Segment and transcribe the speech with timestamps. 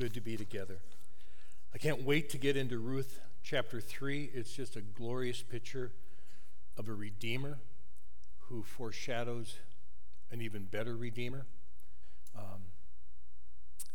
[0.00, 0.78] good to be together.
[1.74, 4.30] I can't wait to get into Ruth chapter 3.
[4.32, 5.92] It's just a glorious picture
[6.78, 7.58] of a Redeemer
[8.48, 9.56] who foreshadows
[10.30, 11.44] an even better Redeemer.
[12.34, 12.62] Um,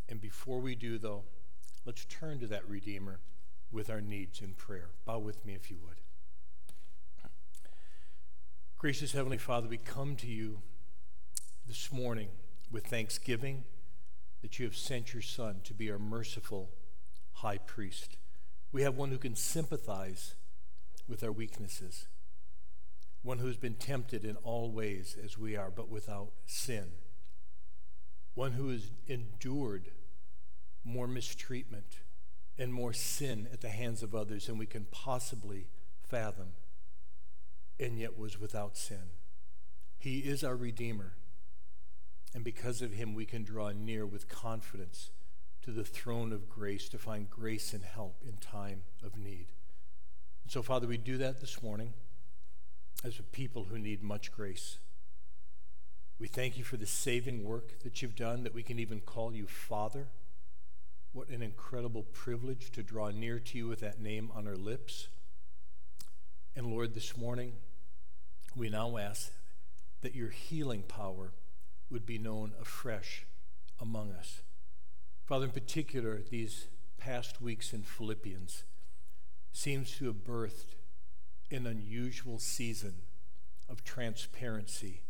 [0.07, 1.23] and before we do, though,
[1.87, 3.17] let's turn to that Redeemer
[3.71, 4.89] with our needs in prayer.
[5.05, 6.01] Bow with me if you would.
[8.77, 10.59] Gracious Heavenly Father, we come to you
[11.67, 12.27] this morning
[12.69, 13.63] with thanksgiving
[14.45, 16.69] that you have sent your Son to be our merciful
[17.33, 18.15] high priest.
[18.71, 20.35] We have one who can sympathize
[21.07, 22.05] with our weaknesses,
[23.23, 26.91] one who's been tempted in all ways as we are, but without sin,
[28.35, 29.89] one who has endured
[30.83, 32.01] more mistreatment
[32.55, 35.69] and more sin at the hands of others than we can possibly
[36.03, 36.49] fathom,
[37.79, 39.09] and yet was without sin.
[39.97, 41.13] He is our Redeemer.
[42.35, 45.09] And because of him, we can draw near with confidence
[45.61, 49.53] to the throne of grace to find grace and help in time of need.
[50.43, 51.93] And so, Father, we do that this morning
[53.05, 54.79] as a people who need much grace.
[56.19, 59.33] We thank you for the saving work that you've done, that we can even call
[59.33, 60.09] you Father.
[61.13, 65.07] What an incredible privilege to draw near to you with that name on our lips.
[66.53, 67.53] And Lord, this morning,
[68.57, 69.31] we now ask
[70.01, 71.31] that your healing power
[71.89, 73.25] would be known afresh
[73.79, 74.41] among us.
[75.25, 78.63] Father, in particular, these past weeks in Philippians
[79.51, 80.75] seems to have birthed
[81.51, 82.95] an unusual season
[83.69, 85.01] of transparency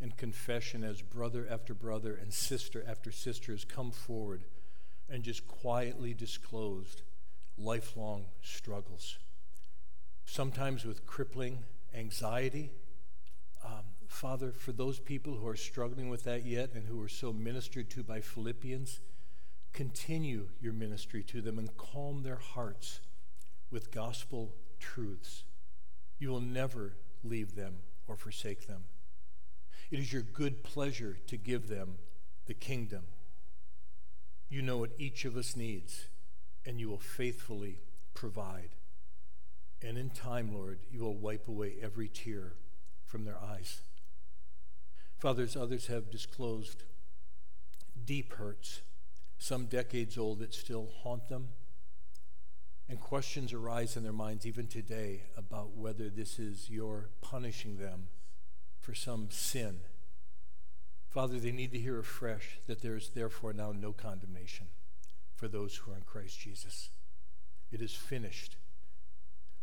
[0.00, 4.44] and confession as brother after brother and sister after sister has come forward
[5.08, 7.02] and just quietly disclosed
[7.56, 9.18] lifelong struggles.
[10.24, 12.70] Sometimes with crippling anxiety,
[13.64, 17.32] um, Father, for those people who are struggling with that yet and who are so
[17.32, 19.00] ministered to by Philippians,
[19.72, 23.00] continue your ministry to them and calm their hearts
[23.70, 25.44] with gospel truths.
[26.18, 27.76] You will never leave them
[28.08, 28.84] or forsake them.
[29.90, 31.98] It is your good pleasure to give them
[32.46, 33.04] the kingdom.
[34.48, 36.06] You know what each of us needs,
[36.64, 37.78] and you will faithfully
[38.14, 38.70] provide.
[39.82, 42.54] And in time, Lord, you will wipe away every tear
[43.04, 43.82] from their eyes.
[45.18, 46.84] Fathers, others have disclosed
[48.04, 48.82] deep hurts,
[49.36, 51.48] some decades old, that still haunt them.
[52.88, 58.08] And questions arise in their minds even today about whether this is your punishing them
[58.80, 59.80] for some sin.
[61.10, 64.68] Father, they need to hear afresh that there is therefore now no condemnation
[65.34, 66.90] for those who are in Christ Jesus.
[67.72, 68.56] It is finished.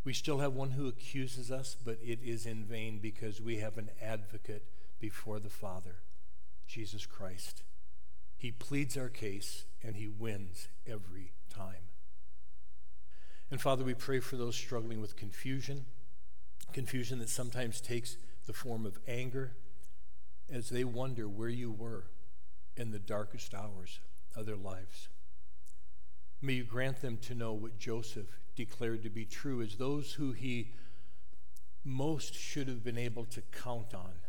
[0.03, 3.77] We still have one who accuses us, but it is in vain because we have
[3.77, 4.65] an advocate
[5.05, 5.97] before the Father,
[6.65, 7.61] Jesus Christ.
[8.35, 11.91] He pleads our case and he wins every time.
[13.51, 15.85] And Father, we pray for those struggling with confusion,
[16.73, 18.17] confusion that sometimes takes
[18.47, 19.51] the form of anger
[20.51, 22.05] as they wonder where you were
[22.75, 23.99] in the darkest hours
[24.35, 25.09] of their lives.
[26.41, 30.31] May you grant them to know what Joseph declared to be true as those who
[30.31, 30.71] he
[31.83, 34.24] most should have been able to count on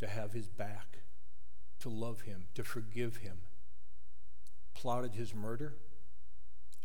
[0.00, 0.98] to have his back,
[1.80, 3.38] to love him, to forgive him,
[4.74, 5.74] plotted his murder,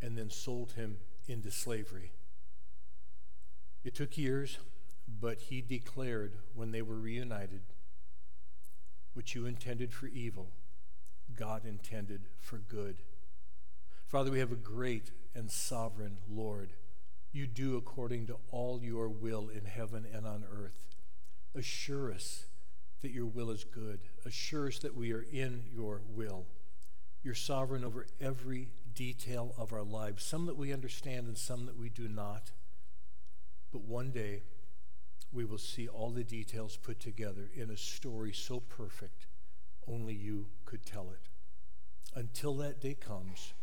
[0.02, 2.12] and then sold him into slavery.
[3.84, 4.58] It took years,
[5.08, 7.62] but he declared when they were reunited,
[9.14, 10.52] which you intended for evil,
[11.36, 12.98] God intended for good.
[14.08, 16.74] Father, we have a great and sovereign Lord.
[17.32, 20.86] You do according to all your will in heaven and on earth.
[21.56, 22.46] Assure us
[23.02, 24.00] that your will is good.
[24.26, 26.46] Assure us that we are in your will.
[27.24, 31.78] You're sovereign over every detail of our lives, some that we understand and some that
[31.78, 32.52] we do not.
[33.72, 34.44] But one day,
[35.32, 39.28] we will see all the details put together in a story so perfect,
[39.88, 41.30] only you could tell it.
[42.14, 43.54] Until that day comes,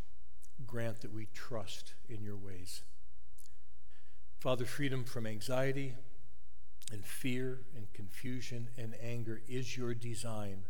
[0.66, 2.82] grant that we trust in your ways.
[4.38, 5.94] Father, freedom from anxiety,
[6.92, 10.64] and fear and confusion and anger is your design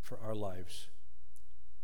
[0.00, 0.88] for our lives.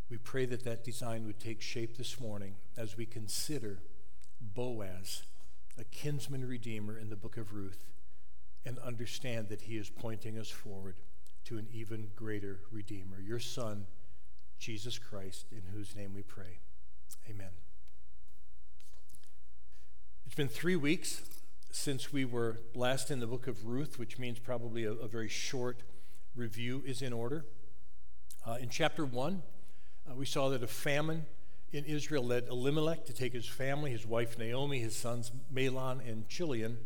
[0.08, 3.78] We pray that that design would take shape this morning as we consider
[4.40, 5.22] Boaz,
[5.78, 7.86] a kinsman redeemer in the book of Ruth,
[8.64, 10.96] and understand that he is pointing us forward
[11.44, 13.86] to an even greater redeemer, your son,
[14.58, 16.58] Jesus Christ, in whose name we pray.
[17.28, 17.50] Amen.
[20.26, 21.22] It's been three weeks
[21.70, 25.28] since we were last in the book of Ruth, which means probably a, a very
[25.28, 25.82] short
[26.34, 27.44] review is in order.
[28.46, 29.42] Uh, in chapter 1,
[30.08, 31.26] uh, we saw that a famine
[31.72, 36.28] in Israel led Elimelech to take his family, his wife Naomi, his sons Mahlon and
[36.28, 36.78] Chilion,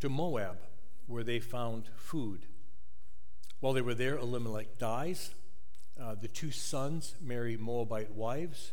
[0.00, 0.58] to Moab,
[1.06, 2.46] where they found food.
[3.60, 5.34] While they were there, Elimelech dies.
[6.00, 8.72] Uh, the two sons marry Moabite wives.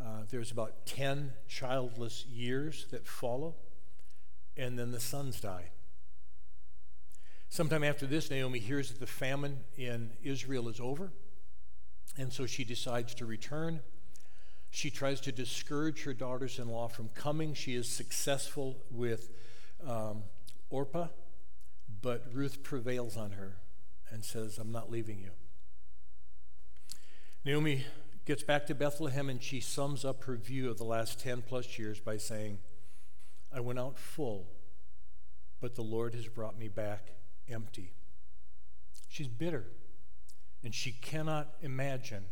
[0.00, 3.56] Uh, there's about 10 childless years that follow,
[4.58, 5.70] and then the sons die.
[7.48, 11.12] Sometime after this, Naomi hears that the famine in Israel is over,
[12.18, 13.80] and so she decides to return.
[14.70, 17.54] She tries to discourage her daughters in law from coming.
[17.54, 19.30] She is successful with
[19.86, 20.24] um,
[20.68, 21.08] Orpah,
[22.02, 23.56] but Ruth prevails on her
[24.10, 25.30] and says, I'm not leaving you.
[27.44, 27.86] Naomi
[28.26, 31.78] gets back to Bethlehem and she sums up her view of the last 10 plus
[31.78, 32.58] years by saying,
[33.52, 34.46] I went out full,
[35.60, 37.12] but the Lord has brought me back
[37.48, 37.92] empty.
[39.08, 39.64] She's bitter,
[40.62, 42.24] and she cannot imagine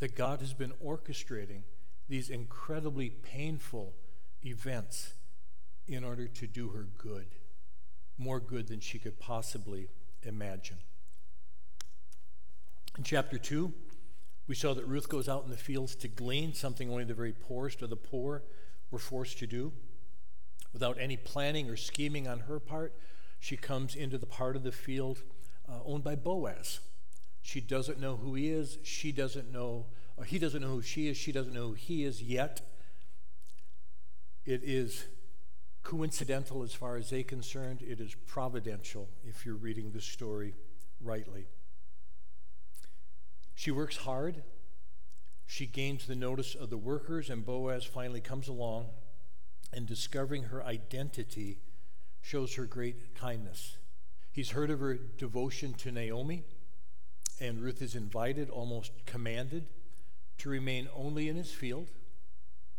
[0.00, 1.62] that God has been orchestrating
[2.08, 3.94] these incredibly painful
[4.44, 5.14] events
[5.86, 7.26] in order to do her good,
[8.18, 9.88] more good than she could possibly
[10.22, 10.78] imagine.
[12.98, 13.72] In chapter 2,
[14.48, 17.32] we saw that Ruth goes out in the fields to glean, something only the very
[17.32, 18.42] poorest of the poor
[18.90, 19.72] were forced to do.
[20.72, 22.94] Without any planning or scheming on her part,
[23.40, 25.22] she comes into the part of the field
[25.68, 26.80] uh, owned by Boaz.
[27.42, 28.78] She doesn't know who he is.
[28.82, 29.86] She doesn't know,
[30.16, 31.16] or he doesn't know who she is.
[31.16, 32.60] She doesn't know who he is yet.
[34.44, 35.06] It is
[35.82, 37.82] coincidental as far as they're concerned.
[37.82, 40.54] It is providential if you're reading the story
[41.00, 41.46] rightly.
[43.54, 44.42] She works hard.
[45.46, 48.88] She gains the notice of the workers, and Boaz finally comes along
[49.72, 51.58] and discovering her identity
[52.20, 53.78] shows her great kindness.
[54.32, 56.44] He's heard of her devotion to Naomi,
[57.40, 59.66] and Ruth is invited, almost commanded,
[60.38, 61.88] to remain only in his field,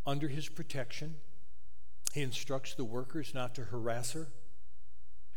[0.06, 1.16] under his protection.
[2.13, 4.28] He instructs the workers not to harass her.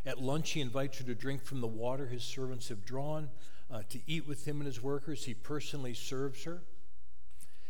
[0.05, 3.31] At lunch, he invites her to drink from the water his servants have drawn
[3.71, 5.25] uh, to eat with him and his workers.
[5.25, 6.63] He personally serves her.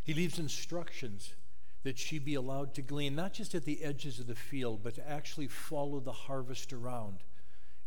[0.02, 1.34] He leaves instructions
[1.82, 4.94] that she be allowed to glean, not just at the edges of the field, but
[4.94, 7.18] to actually follow the harvest around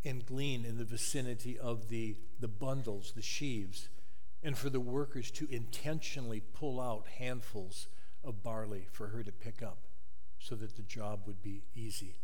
[0.03, 3.89] and glean in the vicinity of the, the bundles, the sheaves,
[4.41, 7.87] and for the workers to intentionally pull out handfuls
[8.23, 9.87] of barley for her to pick up
[10.39, 12.15] so that the job would be easy.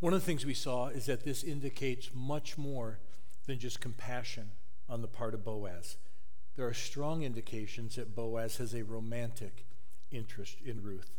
[0.00, 3.00] One of the things we saw is that this indicates much more
[3.46, 4.50] than just compassion
[4.88, 5.96] on the part of Boaz.
[6.56, 9.66] There are strong indications that Boaz has a romantic
[10.10, 11.10] interest in Ruth.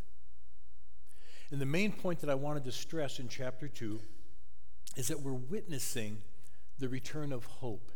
[1.51, 4.01] And the main point that I wanted to stress in chapter 2
[4.95, 6.17] is that we're witnessing
[6.79, 7.91] the return of hope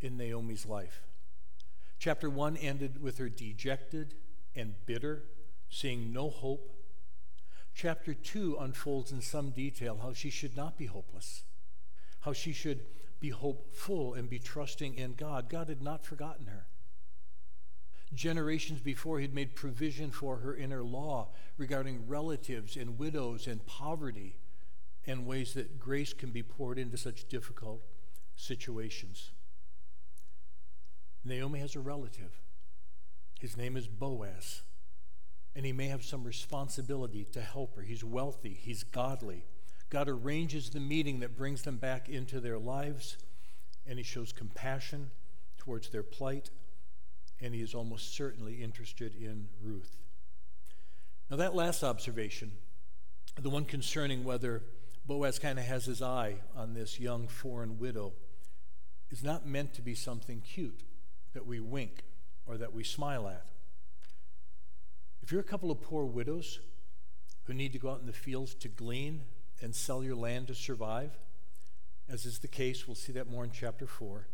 [0.00, 1.02] in Naomi's life.
[1.98, 4.14] Chapter 1 ended with her dejected
[4.54, 5.24] and bitter,
[5.68, 6.72] seeing no hope.
[7.74, 11.42] Chapter 2 unfolds in some detail how she should not be hopeless,
[12.20, 12.80] how she should
[13.20, 15.48] be hopeful and be trusting in God.
[15.48, 16.67] God had not forgotten her.
[18.14, 23.64] Generations before, he'd made provision for her in her law regarding relatives and widows and
[23.66, 24.36] poverty
[25.06, 27.82] and ways that grace can be poured into such difficult
[28.36, 29.30] situations.
[31.24, 32.40] Naomi has a relative.
[33.40, 34.62] His name is Boaz.
[35.54, 37.82] And he may have some responsibility to help her.
[37.82, 39.44] He's wealthy, he's godly.
[39.90, 43.16] God arranges the meeting that brings them back into their lives,
[43.86, 45.10] and He shows compassion
[45.56, 46.50] towards their plight,
[47.40, 49.96] and He is almost certainly interested in Ruth.
[51.30, 52.52] Now, that last observation,
[53.40, 54.62] the one concerning whether
[55.06, 58.12] Boaz kind of has his eye on this young foreign widow,
[59.10, 60.82] is not meant to be something cute
[61.32, 62.02] that we wink
[62.46, 63.46] or that we smile at.
[65.22, 66.60] If you're a couple of poor widows
[67.44, 69.22] who need to go out in the fields to glean
[69.60, 71.18] and sell your land to survive,
[72.08, 74.26] as is the case, we'll see that more in chapter 4.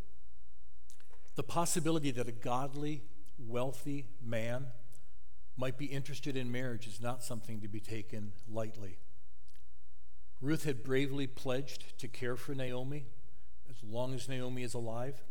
[1.37, 3.03] The possibility that a godly,
[3.39, 4.67] wealthy man
[5.57, 8.99] might be interested in marriage is not something to be taken lightly.
[10.41, 13.07] Ruth had bravely pledged to care for Naomi
[13.71, 15.23] as long as Naomi is alive.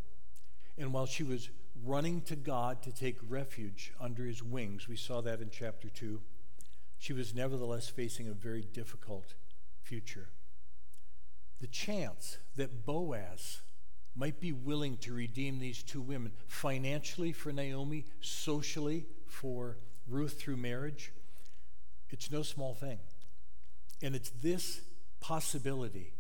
[0.78, 1.50] And while she was
[1.84, 6.22] running to God to take refuge under his wings, we saw that in chapter 2,
[6.98, 9.36] she was nevertheless facing a very difficult
[9.82, 10.30] future.
[11.60, 13.62] The chance that Boaz
[14.16, 19.78] might be willing to redeem these two women financially for Naomi, socially for
[20.08, 21.12] Ruth through marriage,
[22.10, 23.00] it's no small thing.
[24.02, 24.82] And it's this
[25.20, 26.14] possibility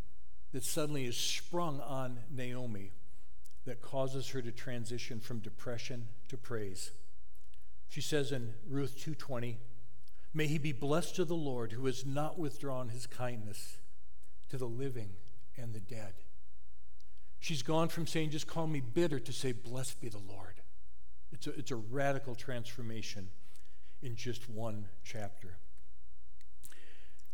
[0.54, 2.92] that suddenly is sprung on Naomi
[3.66, 6.92] that causes her to transition from depression to praise.
[7.90, 9.60] She says in Ruth 2:20,
[10.34, 13.78] "May he be blessed of the Lord who has not withdrawn his kindness
[14.50, 15.16] to the living
[15.56, 16.23] and the dead."
[17.44, 20.62] She's gone from saying, just call me bitter, to say, blessed be the Lord.
[21.34, 23.28] It's a, it's a radical transformation
[24.02, 25.58] in just one chapter.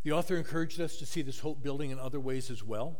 [0.02, 2.98] The author encouraged us to see this hope building in other ways as well.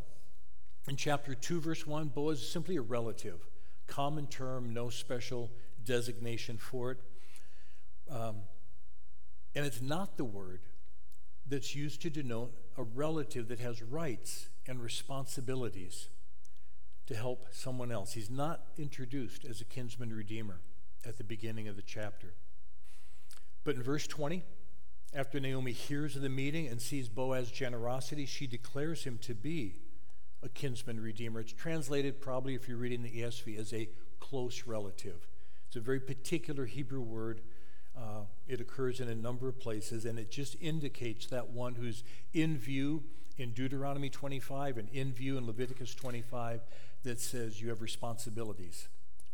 [0.87, 3.45] In chapter 2, verse 1, Boaz is simply a relative,
[3.87, 5.51] common term, no special
[5.83, 6.99] designation for it.
[8.09, 8.37] Um,
[9.53, 10.61] and it's not the word
[11.45, 16.07] that's used to denote a relative that has rights and responsibilities
[17.07, 18.13] to help someone else.
[18.13, 20.61] He's not introduced as a kinsman redeemer
[21.05, 22.33] at the beginning of the chapter.
[23.63, 24.43] But in verse 20,
[25.13, 29.81] after Naomi hears of the meeting and sees Boaz's generosity, she declares him to be
[30.41, 31.39] a kinsman redeemer.
[31.39, 33.89] It's translated, probably if you're reading the ESV, as a
[34.19, 35.27] close relative.
[35.67, 37.41] It's a very particular Hebrew word.
[37.95, 42.03] Uh, it occurs in a number of places, and it just indicates that one who's
[42.33, 43.03] in view
[43.37, 46.61] in Deuteronomy 25 and in view in Leviticus 25
[47.03, 48.87] that says you have responsibilities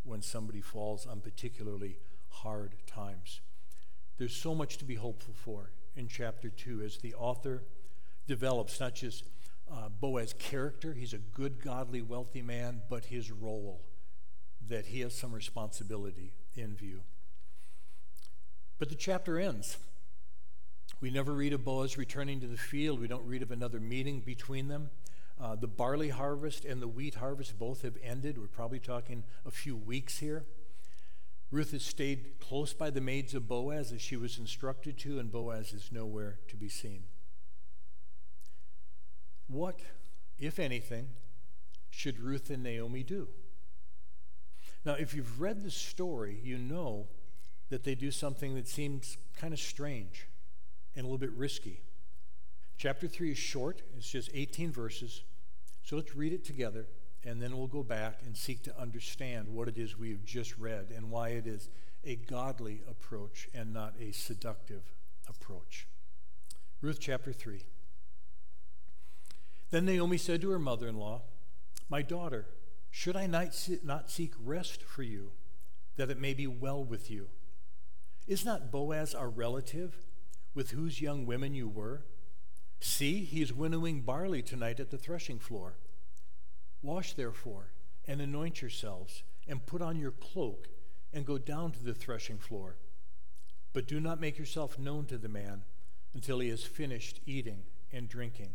[0.03, 1.97] when somebody falls on particularly
[2.29, 3.41] hard times.
[4.17, 7.63] There's so much to be hopeful for in chapter 2 as the author
[8.27, 9.25] develops not just
[9.71, 13.81] uh, Boaz's character, he's a good, godly, wealthy man, but his role,
[14.67, 17.01] that he has some responsibility in view.
[18.79, 19.77] But the chapter ends.
[21.01, 22.99] We never read of Boaz returning to the field.
[22.99, 24.89] We don't read of another meeting between them.
[25.39, 28.37] Uh, the barley harvest and the wheat harvest both have ended.
[28.37, 30.45] We're probably talking a few weeks here.
[31.51, 35.31] Ruth has stayed close by the maids of Boaz as she was instructed to, and
[35.31, 37.03] Boaz is nowhere to be seen.
[39.47, 39.79] What,
[40.37, 41.09] if anything,
[41.89, 43.29] should Ruth and Naomi do?
[44.83, 47.07] Now, if you've read the story, you know
[47.69, 50.27] that they do something that seems kind of strange
[50.95, 51.81] and a little bit risky.
[52.77, 55.23] Chapter 3 is short, it's just 18 verses.
[55.83, 56.85] So let's read it together,
[57.25, 60.57] and then we'll go back and seek to understand what it is we have just
[60.59, 61.69] read and why it is
[62.03, 64.83] a godly approach and not a seductive
[65.27, 65.87] approach.
[66.81, 67.63] Ruth chapter 3.
[69.71, 71.23] Then Naomi said to her mother in law,
[71.89, 72.45] My daughter,
[72.91, 73.55] should I not
[74.11, 75.31] seek rest for you,
[75.95, 77.29] that it may be well with you?
[78.27, 79.95] Is not Boaz our relative,
[80.53, 82.03] with whose young women you were?
[82.79, 85.77] See, he is winnowing barley tonight at the threshing floor.
[86.81, 87.71] Wash, therefore,
[88.07, 90.67] and anoint yourselves, and put on your cloak,
[91.13, 92.77] and go down to the threshing floor.
[93.73, 95.63] But do not make yourself known to the man
[96.13, 98.51] until he has finished eating and drinking.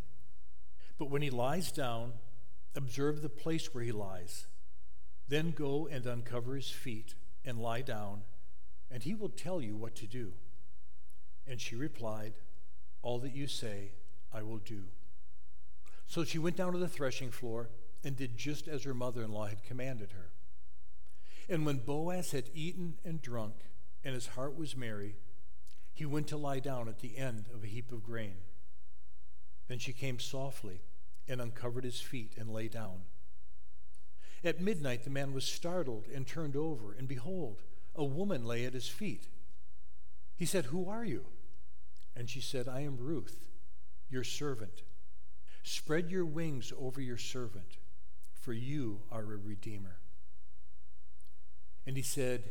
[0.98, 2.12] But when he lies down,
[2.74, 4.46] observe the place where he lies.
[5.28, 7.14] Then go and uncover his feet
[7.44, 8.22] and lie down,
[8.90, 10.32] and he will tell you what to do.
[11.46, 12.34] And she replied,
[13.02, 13.92] All that you say,
[14.34, 14.84] I will do.
[16.06, 17.70] So she went down to the threshing floor
[18.04, 20.30] and did just as her mother in law had commanded her.
[21.48, 23.54] And when Boaz had eaten and drunk,
[24.04, 25.14] and his heart was merry,
[25.92, 28.36] he went to lie down at the end of a heap of grain.
[29.68, 30.80] Then she came softly
[31.28, 33.02] and uncovered his feet and lay down.
[34.44, 37.62] At midnight, the man was startled and turned over, and behold,
[37.94, 39.28] a woman lay at his feet.
[40.36, 41.26] He said, Who are you?
[42.16, 43.51] And she said, I am Ruth
[44.12, 44.83] your servant.
[45.62, 47.78] Spread your wings over your servant,
[48.35, 49.99] for you are a redeemer.
[51.87, 52.50] And he said,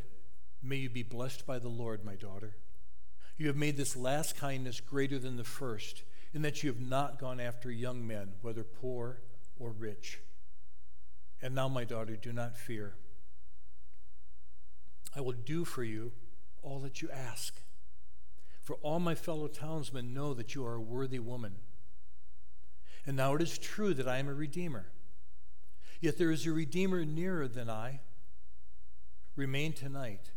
[0.63, 2.55] May you be blessed by the Lord, my daughter.
[3.37, 6.03] You have made this last kindness greater than the first,
[6.33, 9.21] in that you have not gone after young men, whether poor
[9.59, 10.19] or rich.
[11.41, 12.93] And now, my daughter, do not fear.
[15.15, 16.11] I will do for you
[16.61, 17.55] all that you ask.
[18.71, 21.55] For all my fellow townsmen know that you are a worthy woman.
[23.05, 24.85] And now it is true that I am a redeemer.
[25.99, 27.99] Yet there is a redeemer nearer than I.
[29.35, 30.31] Remain tonight,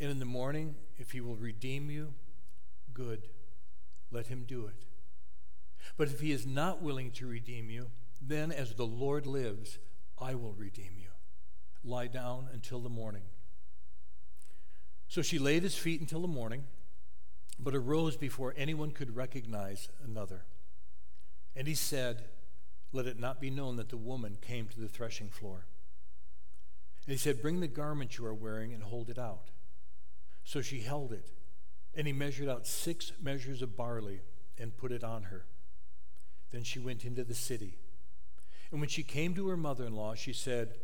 [0.00, 2.14] and in the morning, if he will redeem you,
[2.92, 3.28] good,
[4.10, 4.86] let him do it.
[5.96, 9.78] But if he is not willing to redeem you, then as the Lord lives,
[10.20, 11.10] I will redeem you.
[11.84, 13.22] Lie down until the morning.
[15.06, 16.64] So she laid his feet until the morning
[17.62, 20.44] but arose before anyone could recognize another.
[21.54, 22.24] And he said,
[22.92, 25.66] Let it not be known that the woman came to the threshing floor.
[27.06, 29.50] And he said, Bring the garment you are wearing and hold it out.
[30.44, 31.30] So she held it,
[31.94, 34.20] and he measured out six measures of barley
[34.58, 35.46] and put it on her.
[36.50, 37.78] Then she went into the city.
[38.70, 40.74] And when she came to her mother in law, she said,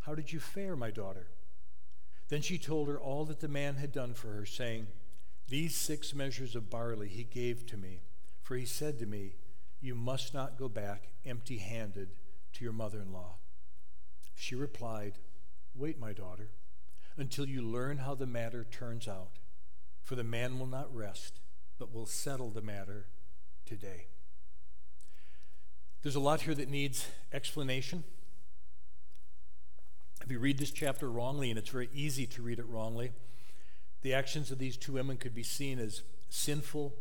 [0.00, 1.28] How did you fare, my daughter?
[2.28, 4.88] Then she told her all that the man had done for her, saying,
[5.48, 8.02] These six measures of barley he gave to me,
[8.42, 9.34] for he said to me,
[9.80, 12.10] You must not go back empty handed
[12.54, 13.36] to your mother in law.
[14.34, 15.14] She replied,
[15.74, 16.50] Wait, my daughter,
[17.16, 19.38] until you learn how the matter turns out,
[20.02, 21.40] for the man will not rest,
[21.78, 23.06] but will settle the matter
[23.64, 24.06] today.
[26.02, 28.04] There's a lot here that needs explanation.
[30.22, 33.12] If you read this chapter wrongly, and it's very easy to read it wrongly,
[34.02, 36.94] the actions of these two women could be seen as sinful,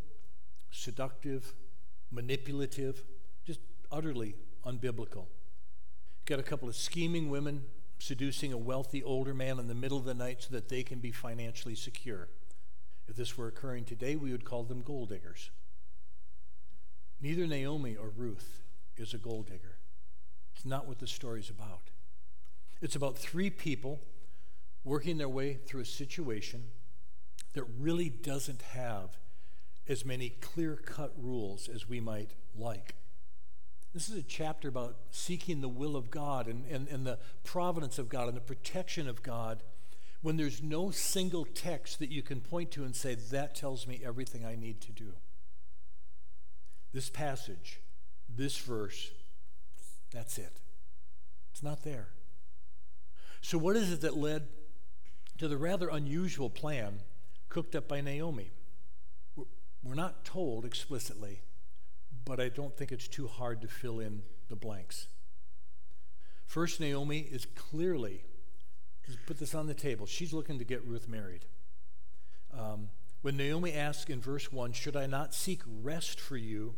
[0.71, 1.53] seductive,
[2.11, 3.03] manipulative,
[3.45, 3.59] just
[3.91, 4.35] utterly
[4.65, 5.27] unbiblical.
[6.17, 7.65] You've got a couple of scheming women
[7.99, 10.99] seducing a wealthy older man in the middle of the night so that they can
[10.99, 12.27] be financially secure.
[13.07, 15.49] If this were occurring today, we would call them gold diggers.
[17.21, 18.63] Neither Naomi or Ruth
[18.97, 19.77] is a gold digger.
[20.55, 21.91] It's not what the story's about.
[22.81, 24.01] It's about three people
[24.83, 26.65] working their way through a situation
[27.53, 29.17] that really doesn't have
[29.87, 32.95] as many clear cut rules as we might like.
[33.93, 37.97] This is a chapter about seeking the will of God and, and, and the providence
[37.97, 39.63] of God and the protection of God
[40.21, 44.01] when there's no single text that you can point to and say, that tells me
[44.03, 45.13] everything I need to do.
[46.93, 47.79] This passage,
[48.27, 49.11] this verse,
[50.11, 50.61] that's it.
[51.51, 52.07] It's not there.
[53.41, 54.47] So, what is it that led
[55.37, 57.01] to the rather unusual plan
[57.55, 58.51] cooked up by Naomi?
[59.81, 61.39] We're not told explicitly,
[62.25, 65.07] but I don't think it's too hard to fill in the blanks.
[66.45, 68.25] First, Naomi is clearly,
[69.25, 71.45] put this on the table, she's looking to get Ruth married.
[72.53, 72.89] Um,
[73.21, 76.75] when Naomi asks in verse 1, Should I not seek rest for you?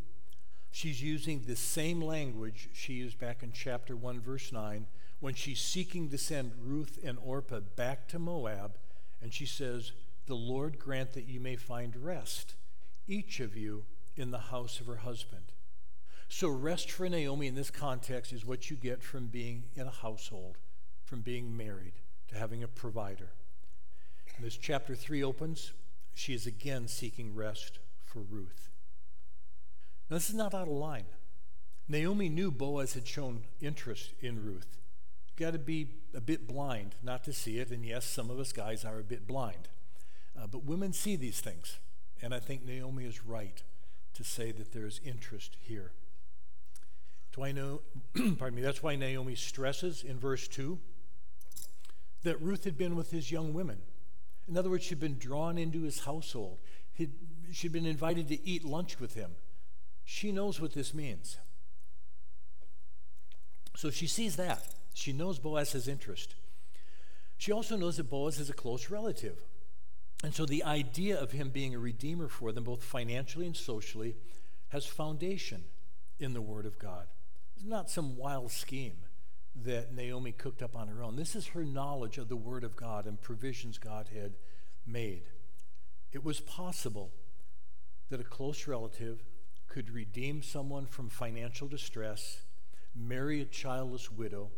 [0.70, 4.86] She's using the same language she used back in chapter 1, verse 9,
[5.22, 8.78] when she's seeking to send Ruth and Orpah back to Moab,
[9.20, 9.94] and she says,
[10.28, 12.56] The Lord grant that you may find rest,
[13.08, 15.52] each of you in the house of her husband.
[16.30, 19.92] So, rest for Naomi in this context is what you get from being in a
[19.92, 20.58] household,
[21.06, 21.94] from being married,
[22.28, 23.30] to having a provider.
[24.36, 25.72] And as chapter 3 opens,
[26.14, 28.70] she is again seeking rest for Ruth.
[30.10, 31.06] Now, this is not out of line.
[31.88, 34.78] Naomi knew Boaz had shown interest in Ruth
[35.38, 37.70] You've got to be a bit blind not to see it.
[37.70, 39.70] And yes, some of us guys are a bit blind.
[40.40, 41.80] Uh, but women see these things.
[42.22, 43.62] And I think Naomi is right
[44.14, 45.92] to say that there is interest here.
[47.38, 47.82] Know,
[48.40, 50.80] pardon me, that's why Naomi stresses in verse 2
[52.24, 53.78] that Ruth had been with his young women.
[54.48, 56.58] In other words, she'd been drawn into his household.
[56.94, 57.12] He'd,
[57.52, 59.32] she'd been invited to eat lunch with him.
[60.04, 61.38] She knows what this means.
[63.76, 64.74] So she sees that.
[64.96, 66.34] She knows Boaz has interest.
[67.38, 69.38] She also knows that Boaz is a close relative.
[70.24, 74.16] And so the idea of him being a redeemer for them, both financially and socially,
[74.70, 75.64] has foundation
[76.20, 77.06] in the Word of God.
[77.56, 78.98] It's not some wild scheme
[79.64, 81.16] that Naomi cooked up on her own.
[81.16, 84.34] This is her knowledge of the Word of God and provisions God had
[84.86, 85.24] made.
[86.12, 87.12] It was possible
[88.10, 89.24] that a close relative
[89.68, 92.42] could redeem someone from financial distress,
[92.96, 94.50] marry a childless widow,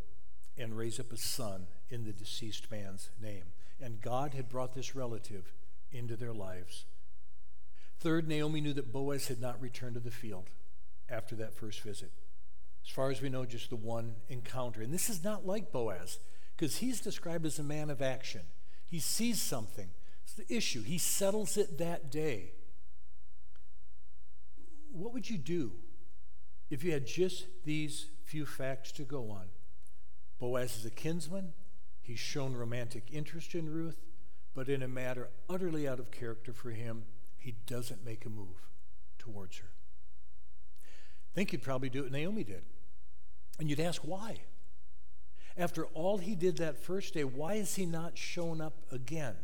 [0.58, 3.46] and raise up a son in the deceased man's name.
[3.82, 5.54] And God had brought this relative
[5.92, 6.86] into their lives.
[8.00, 10.50] Third, Naomi knew that Boaz had not returned to the field
[11.10, 12.12] after that first visit.
[12.86, 14.82] As far as we know, just the one encounter.
[14.82, 16.20] And this is not like Boaz,
[16.56, 18.42] because he's described as a man of action.
[18.88, 19.90] He sees something,
[20.24, 22.54] it's the issue, he settles it that day.
[24.92, 25.74] What would you do
[26.70, 29.48] if you had just these few facts to go on?
[30.40, 31.54] Boaz is a kinsman.
[32.10, 34.02] He's shown romantic interest in Ruth,
[34.56, 37.04] but in a matter utterly out of character for him,
[37.38, 38.68] he doesn't make a move
[39.20, 39.70] towards her.
[41.36, 42.64] Think you'd probably do what Naomi did.
[43.60, 44.40] And you'd ask why.
[45.56, 49.36] After all he did that first day, why is he not shown up again?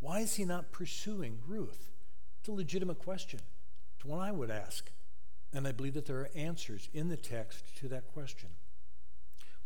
[0.00, 1.90] Why is he not pursuing Ruth?
[2.38, 3.40] It's a legitimate question.
[3.96, 4.90] It's one I would ask.
[5.52, 8.48] And I believe that there are answers in the text to that question.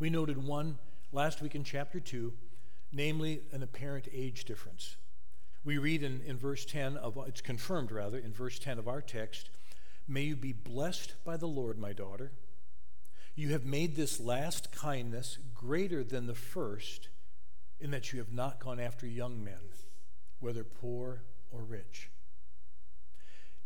[0.00, 0.78] We noted one
[1.14, 2.32] last week in chapter 2,
[2.92, 4.96] namely an apparent age difference.
[5.64, 9.00] We read in, in verse 10 of, it's confirmed rather, in verse 10 of our
[9.00, 9.48] text,
[10.06, 12.32] May you be blessed by the Lord, my daughter.
[13.36, 17.08] You have made this last kindness greater than the first,
[17.80, 19.54] in that you have not gone after young men,
[20.40, 22.10] whether poor or rich.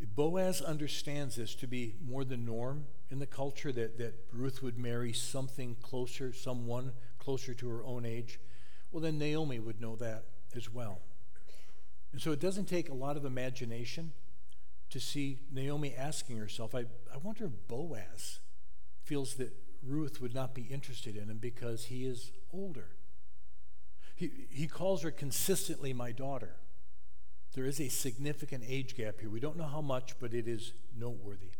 [0.01, 4.79] Boaz understands this to be more the norm in the culture that, that Ruth would
[4.79, 6.93] marry something closer, someone
[7.29, 8.41] closer to her own age.
[8.91, 10.25] Well, then Naomi would know that
[10.57, 11.03] as well.
[12.11, 14.14] And so it doesn't take a lot of imagination
[14.88, 18.41] to see Naomi asking herself, I, I wonder if Boaz
[19.05, 19.53] feels that
[19.87, 22.93] Ruth would not be interested in him because he is older.
[24.17, 26.57] He, he calls her consistently my daughter.
[27.53, 29.29] There is a significant age gap here.
[29.29, 31.51] We don't know how much, but it is noteworthy.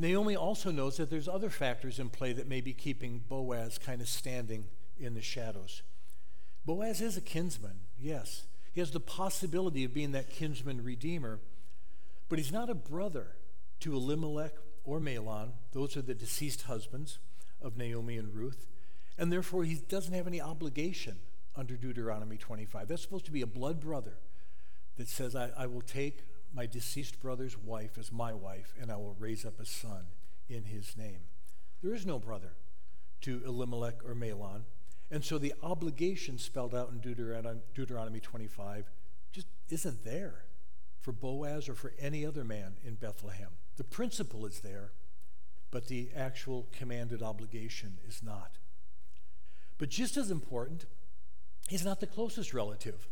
[0.00, 4.00] Naomi also knows that there's other factors in play that may be keeping Boaz kind
[4.00, 4.64] of standing
[4.98, 5.82] in the shadows.
[6.64, 8.46] Boaz is a kinsman, yes.
[8.72, 11.38] He has the possibility of being that kinsman redeemer,
[12.30, 13.26] but he's not a brother
[13.80, 15.50] to Elimelech or Mahlon.
[15.72, 17.18] Those are the deceased husbands
[17.60, 18.66] of Naomi and Ruth.
[19.18, 21.18] And therefore, he doesn't have any obligation
[21.54, 22.88] under Deuteronomy 25.
[22.88, 24.16] That's supposed to be a blood brother
[24.96, 28.96] that says, I, I will take my deceased brother's wife as my wife, and I
[28.96, 30.06] will raise up a son
[30.48, 31.20] in his name.
[31.82, 32.52] There is no brother
[33.22, 34.62] to Elimelech or Mahlon.
[35.10, 38.90] And so the obligation spelled out in Deuteronomy 25
[39.32, 40.44] just isn't there
[41.00, 43.50] for Boaz or for any other man in Bethlehem.
[43.76, 44.92] The principle is there,
[45.70, 48.58] but the actual commanded obligation is not.
[49.78, 50.84] But just as important,
[51.68, 53.08] he's not the closest relative.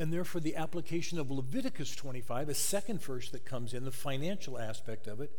[0.00, 4.58] And therefore, the application of Leviticus 25, a second verse that comes in, the financial
[4.58, 5.30] aspect of it,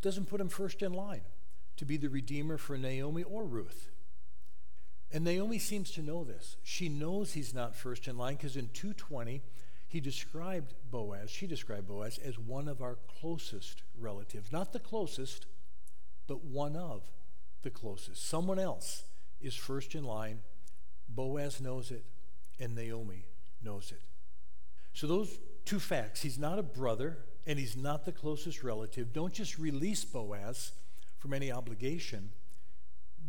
[0.00, 1.20] doesn't put him first in line
[1.76, 3.90] to be the redeemer for Naomi or Ruth.
[5.12, 6.56] And Naomi seems to know this.
[6.62, 9.42] She knows he's not first in line because in 220,
[9.88, 14.50] he described Boaz, she described Boaz as one of our closest relatives.
[14.50, 15.44] Not the closest,
[16.26, 17.02] but one of
[17.60, 18.26] the closest.
[18.26, 19.04] Someone else
[19.38, 20.40] is first in line.
[21.10, 22.06] Boaz knows it,
[22.58, 23.26] and Naomi
[23.68, 24.00] knows it.
[24.94, 29.32] So, those two facts he's not a brother and he's not the closest relative don't
[29.34, 30.72] just release Boaz
[31.18, 32.30] from any obligation,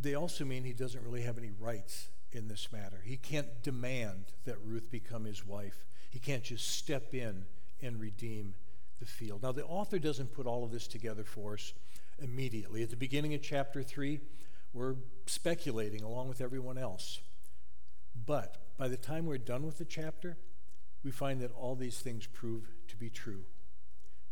[0.00, 3.02] they also mean he doesn't really have any rights in this matter.
[3.04, 7.44] He can't demand that Ruth become his wife, he can't just step in
[7.82, 8.54] and redeem
[8.98, 9.42] the field.
[9.42, 11.72] Now, the author doesn't put all of this together for us
[12.18, 12.82] immediately.
[12.82, 14.20] At the beginning of chapter 3,
[14.72, 17.20] we're speculating along with everyone else.
[18.26, 20.38] But by the time we're done with the chapter,
[21.04, 23.42] we find that all these things prove to be true.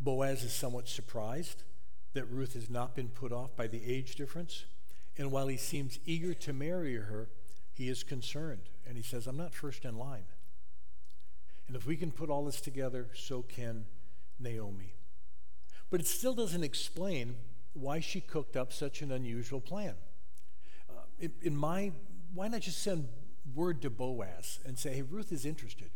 [0.01, 1.65] Boaz is somewhat surprised
[2.15, 4.65] that Ruth has not been put off by the age difference.
[5.19, 7.29] And while he seems eager to marry her,
[7.75, 8.71] he is concerned.
[8.87, 10.25] And he says, I'm not first in line.
[11.67, 13.85] And if we can put all this together, so can
[14.41, 14.95] Naomi.
[15.91, 17.37] But it still doesn't explain
[17.75, 19.95] why she cooked up such an unusual plan.
[20.89, 21.93] Uh, in, in my,
[22.33, 23.09] why not just send
[23.55, 25.91] word to Boaz and say, hey, Ruth is interested.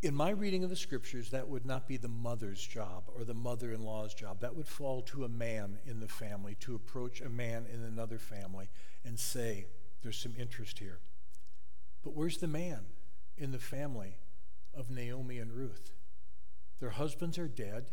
[0.00, 3.34] In my reading of the scriptures, that would not be the mother's job or the
[3.34, 4.40] mother in law's job.
[4.40, 8.18] That would fall to a man in the family to approach a man in another
[8.18, 8.68] family
[9.04, 9.66] and say,
[10.02, 11.00] there's some interest here.
[12.04, 12.84] But where's the man
[13.36, 14.18] in the family
[14.72, 15.90] of Naomi and Ruth?
[16.78, 17.86] Their husbands are dead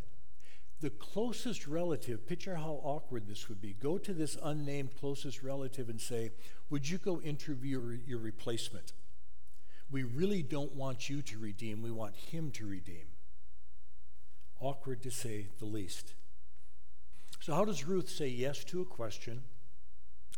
[0.82, 3.74] the closest relative, picture how awkward this would be.
[3.74, 6.32] Go to this unnamed closest relative and say,
[6.70, 8.94] Would you go interview your, replacement?
[9.90, 13.08] We really don't want you to redeem, we want him to redeem.
[14.60, 16.14] Awkward to say the least.
[17.40, 19.44] So, how does Ruth say yes to a question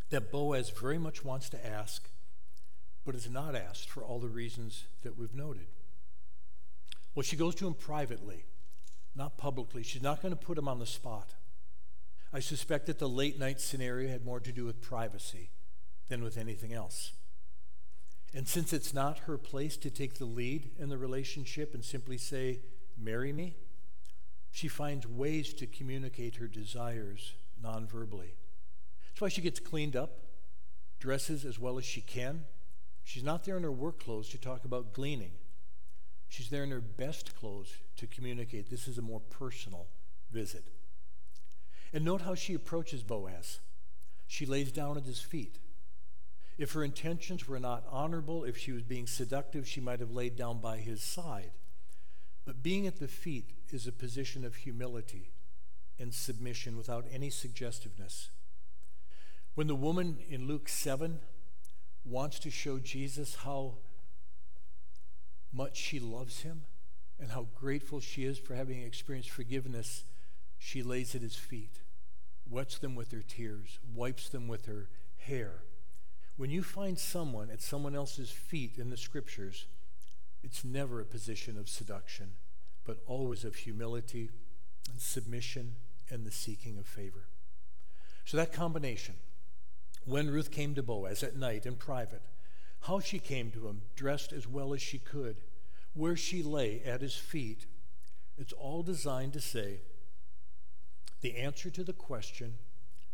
[0.09, 2.09] that Boaz very much wants to ask,
[3.05, 5.67] but is not asked for all the reasons that we've noted?
[7.15, 8.45] Well, she goes to him privately
[9.17, 9.83] not publicly.
[9.83, 11.33] She's not going to put him on the spot.
[12.31, 15.49] I suspect that the late night scenario had more to do with privacy
[16.07, 17.13] than with anything else.
[18.33, 22.17] And since it's not her place to take the lead in the relationship and simply
[22.17, 22.59] say,
[22.97, 23.55] Marry me,
[24.51, 28.35] she finds ways to communicate her desires non-verbally.
[29.07, 30.19] That's why she gets cleaned up,
[30.99, 32.45] dresses as well as she can.
[33.03, 35.31] She's not there in her work clothes to talk about gleaning.
[36.27, 39.87] She's there in her best clothes to communicate this is a more personal
[40.31, 40.65] visit.
[41.93, 43.59] And note how she approaches Boaz.
[44.27, 45.59] She lays down at his feet.
[46.57, 50.35] If her intentions were not honorable, if she was being seductive, she might have laid
[50.35, 51.51] down by his side.
[52.45, 55.31] But being at the feet is a position of humility
[55.99, 58.29] and submission without any suggestiveness.
[59.55, 61.19] When the woman in Luke 7
[62.05, 63.75] wants to show Jesus how
[65.51, 66.63] much she loves him,
[67.19, 70.03] and how grateful she is for having experienced forgiveness,
[70.57, 71.81] she lays at his feet,
[72.49, 75.63] wets them with her tears, wipes them with her hair.
[76.35, 79.65] When you find someone at someone else's feet in the scriptures,
[80.43, 82.31] it's never a position of seduction,
[82.85, 84.29] but always of humility
[84.91, 85.75] and submission
[86.09, 87.27] and the seeking of favor.
[88.25, 89.15] So that combination,
[90.05, 92.21] when Ruth came to Boaz at night in private,
[92.81, 95.37] how she came to him, dressed as well as she could,
[95.97, 97.65] where she lay at his feet.
[98.37, 99.81] It's all designed to say
[101.21, 102.55] the answer to the question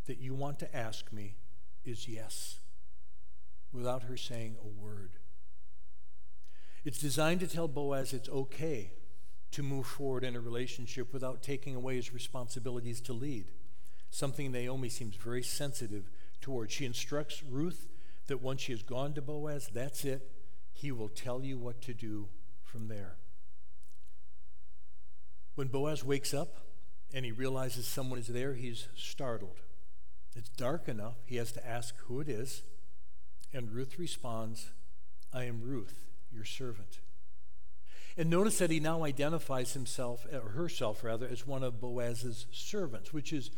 [0.06, 1.36] that you want to ask me
[1.86, 2.60] is yes,
[3.72, 5.12] without her saying a word.
[6.84, 8.91] It's designed to tell Boaz it's okay
[9.52, 13.52] to move forward in a relationship without taking away his responsibilities to lead,
[14.10, 16.10] something Naomi seems very sensitive
[16.41, 16.74] towards.
[16.74, 17.88] She instructs Ruth
[18.28, 20.30] that once she has gone to Boaz, that's it.
[20.74, 22.28] He will tell you what to do
[22.73, 23.17] from there.
[25.53, 26.57] When Boaz wakes up
[27.13, 29.62] and he realizes someone is there, he's startled.
[30.36, 32.63] It's dark enough, he has to ask who it is,
[33.53, 34.71] and Ruth responds,
[35.31, 36.97] I am Ruth, your servant.
[38.17, 43.13] And notice that he now identifies himself, or herself rather, as one of Boaz's servants,
[43.13, 43.51] which is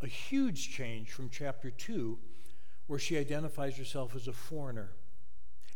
[0.00, 2.18] a huge change from chapter 2,
[2.88, 4.90] where she identifies herself as a foreigner.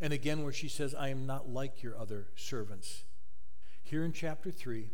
[0.03, 3.05] And again, where she says, I am not like your other servants.
[3.85, 4.91] Here in chapter 3,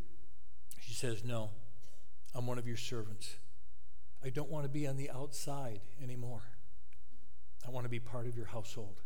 [0.81, 1.49] she says, No,
[2.35, 3.37] I'm one of your servants.
[4.23, 6.43] I don't want to be on the outside anymore.
[7.67, 9.01] I want to be part of your household.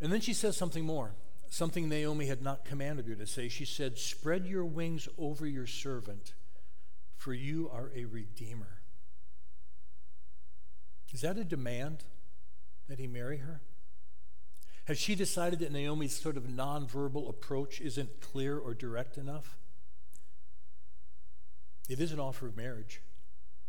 [0.00, 1.16] And then she says something more,
[1.50, 3.48] something Naomi had not commanded her to say.
[3.48, 6.34] She said, Spread your wings over your servant,
[7.16, 8.82] for you are a redeemer.
[11.12, 12.04] Is that a demand
[12.88, 13.62] that he marry her?
[14.88, 19.58] Has she decided that Naomi's sort of nonverbal approach isn't clear or direct enough?
[21.90, 23.02] It is an offer of marriage.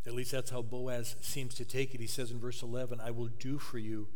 [0.08, 2.00] At least that's how Boaz seems to take it.
[2.00, 4.08] He says in verse 11, I will do for you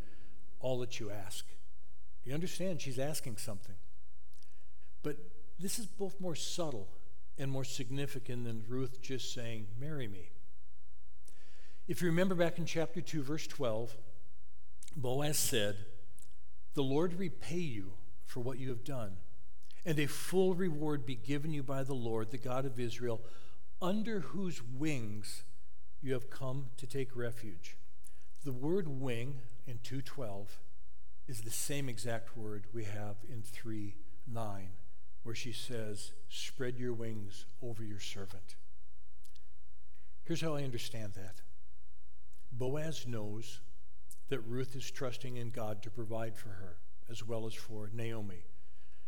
[0.62, 1.46] all that you ask.
[2.24, 2.80] You understand?
[2.80, 3.76] She's asking something.
[5.04, 5.18] But
[5.60, 6.88] this is both more subtle
[7.38, 10.30] and more significant than Ruth just saying, Marry me.
[11.86, 13.94] If you remember back in chapter 2, verse 12,
[14.96, 15.76] Boaz said,
[16.74, 17.94] The Lord repay you
[18.26, 19.18] for what you have done,
[19.86, 23.22] and a full reward be given you by the Lord, the God of Israel,
[23.82, 25.44] under whose wings
[26.02, 27.78] you have come to take refuge.
[28.44, 30.60] The word wing in 212
[31.28, 34.70] is the same exact word we have in 3 9,
[35.24, 38.56] where she says, Spread your wings over your servant.
[40.24, 41.42] Here's how I understand that
[42.52, 43.60] Boaz knows
[44.30, 46.78] that Ruth is trusting in God to provide for her
[47.10, 48.46] as well as for Naomi.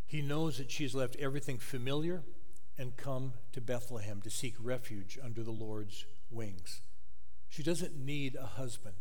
[0.06, 2.24] He knows that she's left everything familiar
[2.78, 6.82] and come to Bethlehem to seek refuge under the Lord's wings.
[7.50, 8.98] She doesn't need a husband.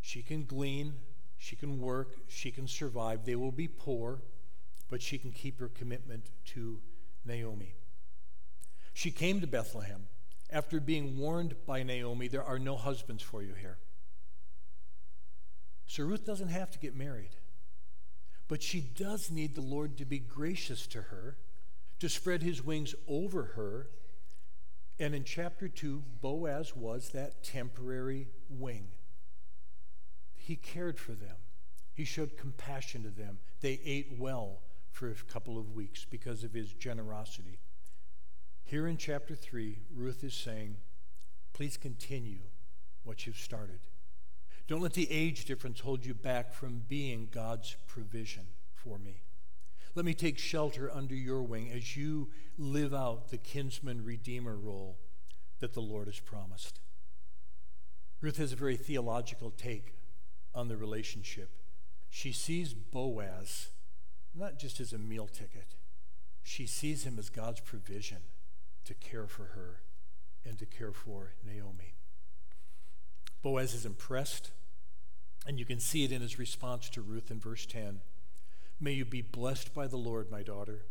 [0.00, 0.94] She can glean,
[1.36, 3.24] she can work, she can survive.
[3.24, 4.22] They will be poor,
[4.88, 6.80] but she can keep her commitment to
[7.24, 7.74] Naomi.
[8.94, 10.06] She came to Bethlehem
[10.50, 13.78] after being warned by Naomi, there are no husbands for you here.
[15.88, 17.34] So Ruth doesn't have to get married.
[18.46, 21.36] But she does need the Lord to be gracious to her,
[21.98, 23.88] to spread his wings over her.
[25.00, 28.88] And in chapter 2, Boaz was that temporary wing.
[30.34, 31.36] He cared for them,
[31.94, 33.38] he showed compassion to them.
[33.60, 37.58] They ate well for a couple of weeks because of his generosity.
[38.64, 40.76] Here in chapter 3, Ruth is saying,
[41.54, 42.40] please continue
[43.04, 43.80] what you've started.
[44.68, 49.22] Don't let the age difference hold you back from being God's provision for me.
[49.94, 52.28] Let me take shelter under your wing as you
[52.58, 54.98] live out the kinsman redeemer role
[55.60, 56.80] that the Lord has promised.
[58.20, 59.94] Ruth has a very theological take
[60.54, 61.50] on the relationship.
[62.10, 63.70] She sees Boaz
[64.34, 65.74] not just as a meal ticket,
[66.42, 68.18] she sees him as God's provision
[68.84, 69.80] to care for her
[70.44, 71.97] and to care for Naomi.
[73.42, 74.50] Boaz is impressed,
[75.46, 78.00] and you can see it in his response to Ruth in verse 10.
[78.80, 80.86] May you be blessed by the Lord, my daughter.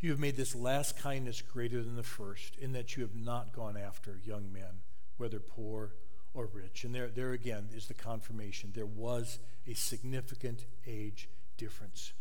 [0.00, 3.52] You have made this last kindness greater than the first, in that you have not
[3.52, 4.82] gone after young men,
[5.16, 5.94] whether poor
[6.34, 6.84] or rich.
[6.84, 8.72] And there, there again is the confirmation.
[8.74, 12.12] There was a significant age difference.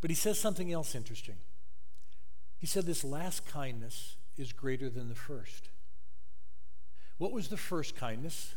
[0.00, 1.36] But he says something else interesting.
[2.58, 5.68] He said, This last kindness is greater than the first.
[7.18, 8.56] What was the first kindness?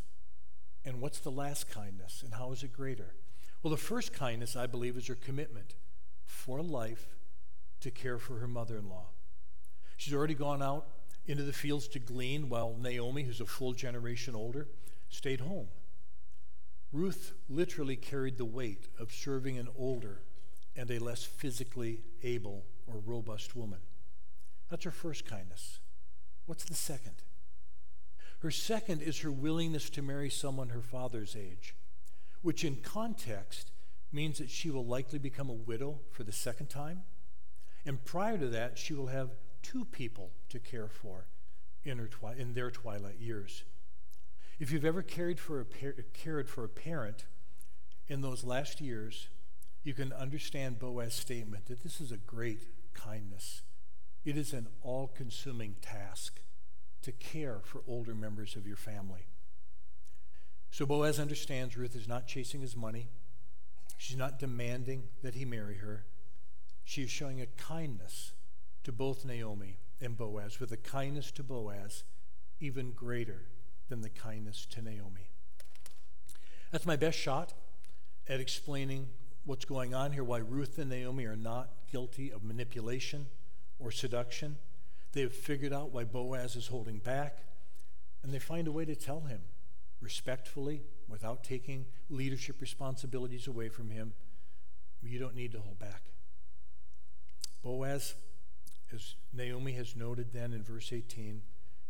[0.86, 2.22] And what's the last kindness?
[2.24, 3.14] And how is it greater?
[3.62, 5.74] Well, the first kindness, I believe, is her commitment
[6.24, 7.16] for life
[7.80, 9.08] to care for her mother in law.
[9.96, 10.86] She's already gone out
[11.26, 14.68] into the fields to glean while Naomi, who's a full generation older,
[15.08, 15.66] stayed home.
[16.92, 20.22] Ruth literally carried the weight of serving an older
[20.76, 23.80] and a less physically able or robust woman.
[24.70, 25.80] That's her first kindness.
[26.46, 27.22] What's the second?
[28.46, 31.74] Her second is her willingness to marry someone her father's age,
[32.42, 33.72] which in context
[34.12, 37.02] means that she will likely become a widow for the second time.
[37.84, 39.30] And prior to that, she will have
[39.62, 41.26] two people to care for
[41.82, 43.64] in, her twi- in their twilight years.
[44.60, 45.64] If you've ever cared for, a
[46.14, 47.24] cared for a parent
[48.06, 49.26] in those last years,
[49.82, 53.62] you can understand Boaz's statement that this is a great kindness.
[54.24, 56.42] It is an all consuming task
[57.06, 59.28] to care for older members of your family.
[60.72, 63.10] So Boaz understands Ruth is not chasing his money.
[63.96, 66.04] She's not demanding that he marry her.
[66.84, 68.32] She is showing a kindness
[68.82, 72.02] to both Naomi and Boaz, with a kindness to Boaz
[72.58, 73.42] even greater
[73.88, 75.30] than the kindness to Naomi.
[76.72, 77.52] That's my best shot
[78.28, 79.10] at explaining
[79.44, 83.26] what's going on here, why Ruth and Naomi are not guilty of manipulation
[83.78, 84.56] or seduction.
[85.16, 87.38] They have figured out why Boaz is holding back,
[88.22, 89.40] and they find a way to tell him
[90.02, 94.12] respectfully, without taking leadership responsibilities away from him,
[95.02, 96.02] you don't need to hold back.
[97.62, 98.14] Boaz,
[98.94, 101.40] as Naomi has noted then in verse 18,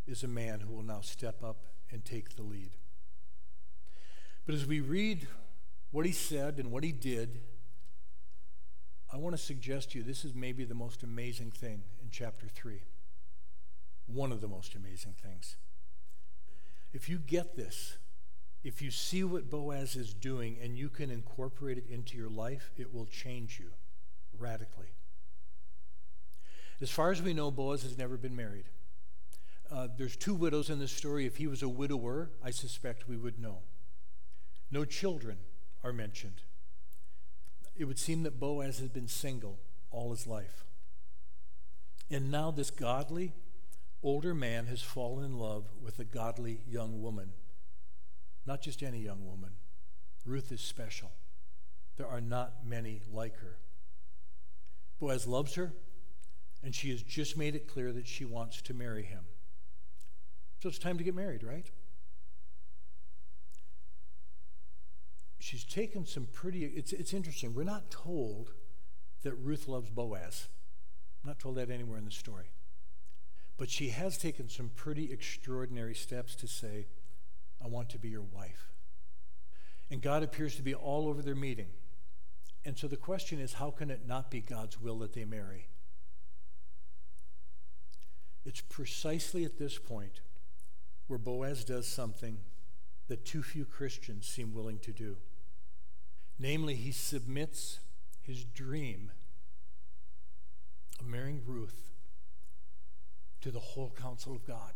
[0.06, 2.76] is a man who will now step up and take the lead.
[4.44, 5.26] But as we read
[5.90, 7.40] what he said and what he did,
[9.12, 12.46] I want to suggest to you this is maybe the most amazing thing in chapter
[12.46, 12.82] 3.
[14.06, 15.56] One of the most amazing things.
[16.92, 17.98] If you get this,
[18.64, 22.70] if you see what Boaz is doing and you can incorporate it into your life,
[22.76, 23.70] it will change you
[24.38, 24.88] radically.
[26.80, 28.66] As far as we know, Boaz has never been married.
[29.70, 31.26] Uh, there's two widows in this story.
[31.26, 33.58] If he was a widower, I suspect we would know.
[34.70, 35.38] No children
[35.82, 36.42] are mentioned.
[37.76, 39.58] It would seem that Boaz has been single
[39.90, 40.64] all his life.
[42.10, 43.32] And now this godly,
[44.06, 47.32] older man has fallen in love with a godly young woman.
[48.46, 49.50] Not just any young woman.
[50.24, 51.10] Ruth is special.
[51.96, 53.58] There are not many like her.
[55.00, 55.72] Boaz loves her,
[56.62, 59.24] and she has just made it clear that she wants to marry him.
[60.62, 61.68] So it's time to get married, right?
[65.40, 67.54] She's taken some pretty, it's, it's interesting.
[67.54, 68.52] We're not told
[69.24, 70.46] that Ruth loves Boaz.
[71.24, 72.50] I'm not told that anywhere in the story.
[73.56, 76.86] But she has taken some pretty extraordinary steps to say,
[77.62, 78.72] I want to be your wife.
[79.90, 81.68] And God appears to be all over their meeting.
[82.64, 85.68] And so the question is how can it not be God's will that they marry?
[88.44, 90.20] It's precisely at this point
[91.06, 92.38] where Boaz does something
[93.08, 95.16] that too few Christians seem willing to do.
[96.38, 97.80] Namely, he submits
[98.22, 99.12] his dream
[101.00, 101.95] of marrying Ruth
[103.46, 104.72] to the whole counsel of God.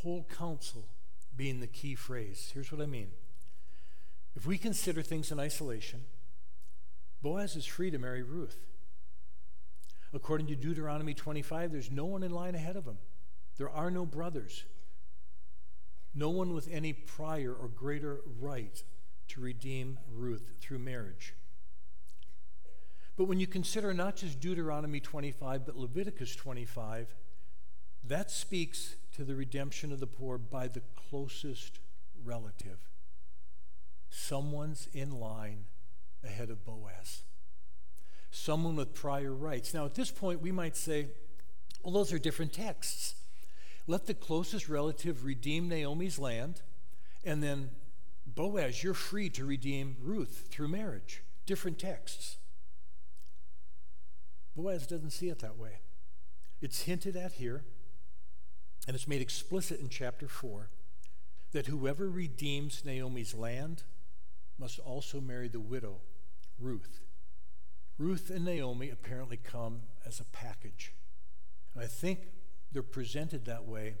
[0.00, 0.86] Whole counsel
[1.36, 2.50] being the key phrase.
[2.54, 3.08] Here's what I mean.
[4.34, 6.04] If we consider things in isolation,
[7.20, 8.56] Boaz is free to marry Ruth.
[10.14, 12.96] According to Deuteronomy 25, there's no one in line ahead of him.
[13.58, 14.64] There are no brothers.
[16.14, 18.82] No one with any prior or greater right
[19.28, 21.34] to redeem Ruth through marriage.
[23.18, 27.14] But when you consider not just Deuteronomy 25, but Leviticus 25,
[28.04, 31.78] that speaks to the redemption of the poor by the closest
[32.24, 32.78] relative.
[34.08, 35.64] Someone's in line
[36.24, 37.22] ahead of Boaz.
[38.30, 39.74] Someone with prior rights.
[39.74, 41.08] Now, at this point, we might say,
[41.82, 43.14] well, those are different texts.
[43.86, 46.62] Let the closest relative redeem Naomi's land,
[47.24, 47.70] and then
[48.26, 51.22] Boaz, you're free to redeem Ruth through marriage.
[51.44, 52.36] Different texts.
[54.56, 55.80] Boaz doesn't see it that way.
[56.60, 57.64] It's hinted at here,
[58.86, 60.70] and it's made explicit in chapter 4
[61.52, 63.84] that whoever redeems Naomi's land
[64.58, 66.00] must also marry the widow,
[66.58, 67.00] Ruth.
[67.98, 70.94] Ruth and Naomi apparently come as a package.
[71.74, 72.20] And I think
[72.72, 73.96] they're presented that way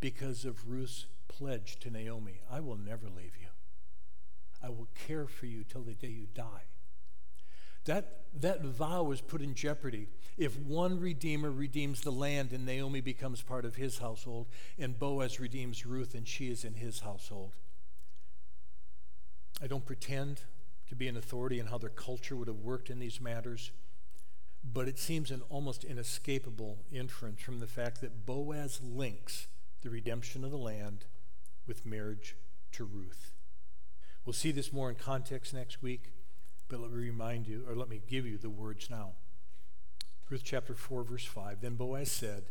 [0.00, 3.48] because of Ruth's pledge to Naomi I will never leave you.
[4.62, 6.64] I will care for you till the day you die.
[7.84, 13.00] That, that vow was put in jeopardy if one redeemer redeems the land and Naomi
[13.00, 17.52] becomes part of his household, and Boaz redeems Ruth and she is in his household.
[19.62, 20.40] I don't pretend
[20.88, 23.70] to be an authority in how their culture would have worked in these matters,
[24.64, 29.46] but it seems an almost inescapable inference from the fact that Boaz links
[29.82, 31.04] the redemption of the land
[31.66, 32.36] with marriage
[32.72, 33.32] to Ruth.
[34.24, 36.13] We'll see this more in context next week,
[36.68, 39.12] but let me remind you, or let me give you the words now.
[40.30, 41.60] Ruth chapter 4, verse 5.
[41.60, 42.44] Then Boaz said,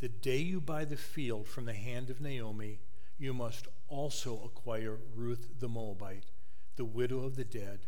[0.00, 2.80] The day you buy the field from the hand of Naomi,
[3.18, 6.30] you must also acquire Ruth the Moabite,
[6.76, 7.86] the widow of the dead,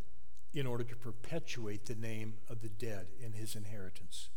[0.53, 4.29] in order to perpetuate the name of the dead in his inheritance.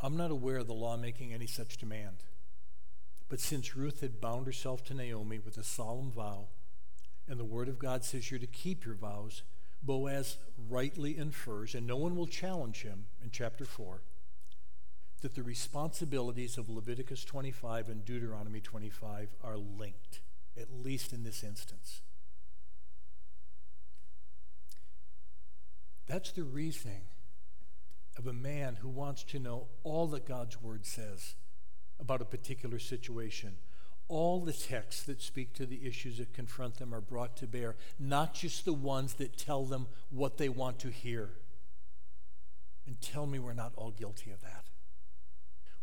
[0.00, 2.24] I'm not aware of the law making any such demand.
[3.28, 6.48] But since Ruth had bound herself to Naomi with a solemn vow,
[7.28, 9.42] and the word of God says you're to keep your vows,
[9.88, 10.36] Boaz
[10.68, 14.02] rightly infers, and no one will challenge him in chapter 4,
[15.22, 20.20] that the responsibilities of Leviticus 25 and Deuteronomy 25 are linked,
[20.60, 22.02] at least in this instance.
[26.06, 27.04] That's the reasoning
[28.18, 31.34] of a man who wants to know all that God's word says
[31.98, 33.56] about a particular situation.
[34.08, 37.76] All the texts that speak to the issues that confront them are brought to bear,
[37.98, 41.30] not just the ones that tell them what they want to hear.
[42.86, 44.64] And tell me we're not all guilty of that.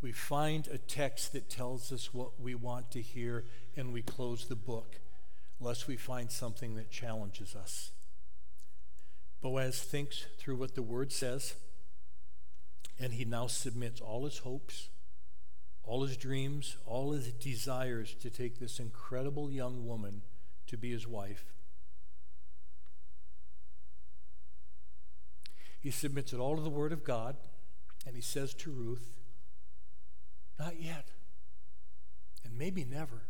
[0.01, 3.45] We find a text that tells us what we want to hear,
[3.75, 4.99] and we close the book,
[5.59, 7.91] lest we find something that challenges us.
[9.41, 11.53] Boaz thinks through what the word says,
[12.99, 14.89] and he now submits all his hopes,
[15.85, 20.21] all his dreams, all his desires to take this incredible young woman
[20.67, 21.53] to be his wife.
[25.79, 27.35] He submits it all to the Word of God,
[28.07, 29.11] and he says to Ruth,
[30.57, 31.11] Not yet,
[32.43, 33.27] and maybe never.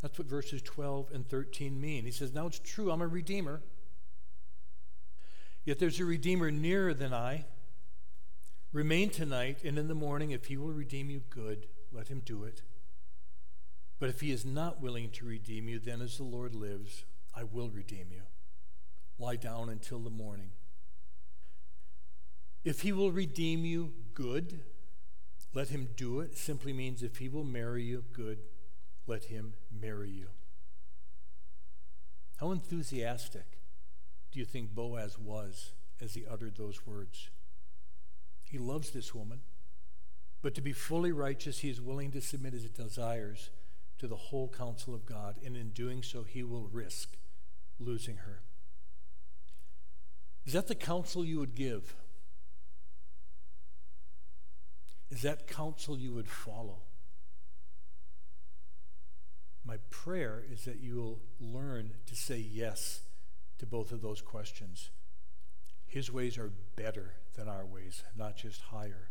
[0.00, 2.04] That's what verses 12 and 13 mean.
[2.04, 3.62] He says, Now it's true, I'm a redeemer.
[5.64, 7.46] Yet there's a redeemer nearer than I
[8.72, 12.44] Remain tonight, and in the morning, if he will redeem you, good, let him do
[12.44, 12.62] it.
[13.98, 17.04] But if he is not willing to redeem you, then as the Lord lives,
[17.34, 18.22] I will redeem you.
[19.18, 20.50] Lie down until the morning.
[22.64, 24.60] If he will redeem you, good,
[25.54, 26.36] let him do it.
[26.36, 28.40] Simply means if he will marry you, good,
[29.06, 30.28] let him marry you.
[32.38, 33.60] How enthusiastic
[34.32, 37.30] do you think Boaz was as he uttered those words?
[38.48, 39.40] He loves this woman.
[40.42, 43.50] But to be fully righteous, he is willing to submit his desires
[43.98, 45.36] to the whole counsel of God.
[45.44, 47.16] And in doing so, he will risk
[47.80, 48.42] losing her.
[50.44, 51.96] Is that the counsel you would give?
[55.10, 56.82] Is that counsel you would follow?
[59.64, 63.00] My prayer is that you will learn to say yes
[63.58, 64.90] to both of those questions.
[65.86, 69.08] His ways are better than our ways, not just higher.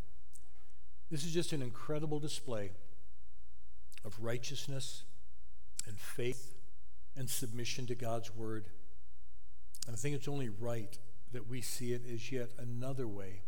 [1.09, 2.71] This is just an incredible display
[4.03, 5.03] of righteousness
[5.87, 6.55] and faith
[7.15, 8.65] and submission to God's word.
[9.87, 10.97] And I think it's only right
[11.31, 13.41] that we see it as yet another way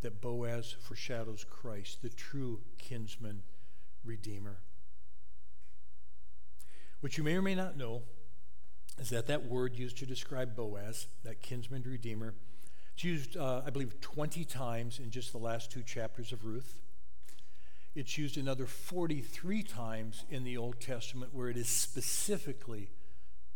[0.00, 3.42] that Boaz foreshadows Christ, the true kinsman
[4.04, 4.58] redeemer.
[7.00, 8.02] What you may or may not know
[8.98, 12.34] is that that word used to describe Boaz, that kinsman redeemer,
[12.98, 16.80] it's used, uh, I believe, 20 times in just the last two chapters of Ruth.
[17.94, 22.90] It's used another 43 times in the Old Testament where it is specifically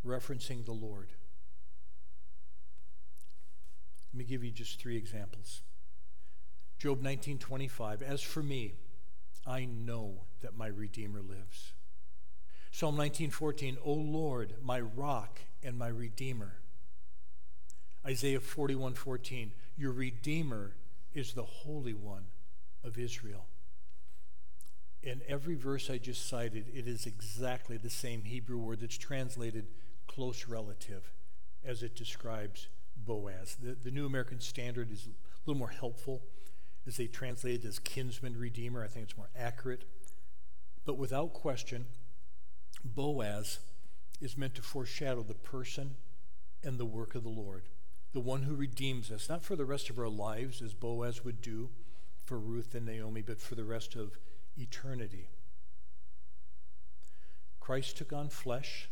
[0.06, 1.08] referencing the Lord.
[4.12, 5.62] Let me give you just three examples.
[6.78, 8.74] Job 19:25 As for me,
[9.44, 11.72] I know that my redeemer lives.
[12.70, 16.61] Psalm 19:14 O Lord, my rock and my redeemer.
[18.04, 20.72] Isaiah 41 14, your Redeemer
[21.14, 22.24] is the Holy One
[22.82, 23.46] of Israel.
[25.02, 29.66] In every verse I just cited, it is exactly the same Hebrew word that's translated
[30.08, 31.12] close relative
[31.64, 33.56] as it describes Boaz.
[33.62, 35.10] The, the New American Standard is a
[35.48, 36.22] little more helpful
[36.86, 38.82] as they translate it as kinsman redeemer.
[38.82, 39.84] I think it's more accurate.
[40.84, 41.86] But without question,
[42.84, 43.60] Boaz
[44.20, 45.96] is meant to foreshadow the person
[46.64, 47.62] and the work of the Lord
[48.12, 51.40] the one who redeems us, not for the rest of our lives, as Boaz would
[51.40, 51.70] do
[52.24, 54.18] for Ruth and Naomi, but for the rest of
[54.56, 55.28] eternity.
[57.58, 58.88] Christ took on flesh.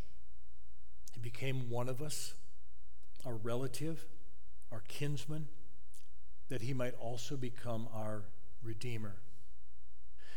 [1.12, 2.34] He became one of us,
[3.26, 4.06] our relative,
[4.72, 5.48] our kinsman,
[6.48, 8.24] that he might also become our
[8.62, 9.16] Redeemer.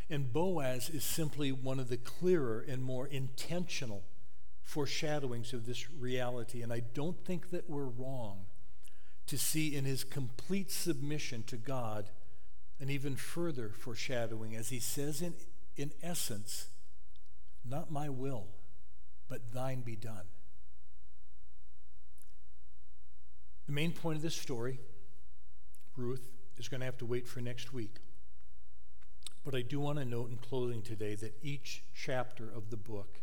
[0.09, 4.03] And Boaz is simply one of the clearer and more intentional
[4.61, 6.61] foreshadowings of this reality.
[6.61, 8.45] And I don't think that we're wrong
[9.27, 12.09] to see in his complete submission to God
[12.79, 15.33] an even further foreshadowing, as he says in,
[15.77, 16.67] in essence,
[17.63, 18.47] not my will,
[19.29, 20.25] but thine be done.
[23.67, 24.79] The main point of this story,
[25.95, 27.95] Ruth, is going to have to wait for next week.
[29.45, 33.21] But I do want to note in closing today that each chapter of the book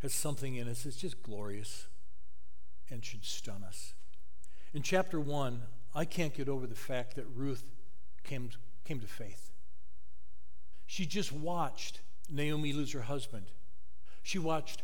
[0.00, 1.86] has something in it that's just glorious
[2.90, 3.94] and should stun us.
[4.74, 5.62] In chapter 1,
[5.94, 7.64] I can't get over the fact that Ruth
[8.24, 8.50] came,
[8.84, 9.50] came to faith.
[10.86, 12.00] She just watched
[12.30, 13.46] Naomi lose her husband.
[14.22, 14.82] She watched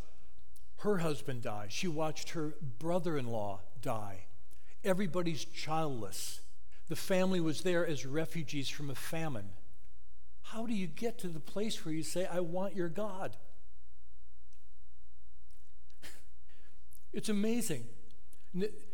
[0.78, 1.66] her husband die.
[1.70, 4.24] She watched her brother in law die.
[4.84, 6.40] Everybody's childless.
[6.88, 9.50] The family was there as refugees from a famine.
[10.42, 13.36] How do you get to the place where you say, I want your God?
[17.12, 17.84] It's amazing.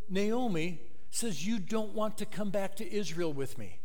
[0.09, 0.81] Naomi
[1.11, 3.81] says, You don't want to come back to Israel with me.